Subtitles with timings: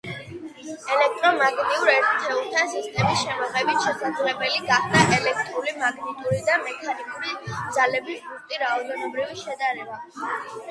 [0.93, 7.37] ელექტრომაგნიტურ ერთეულთა სისტემის შემოღებით შესაძლებელი გახდა ელექტრული, მაგნიტური და მექანიკური
[7.79, 10.05] ძალების ზუსტი რაოდენობრივი შედარება.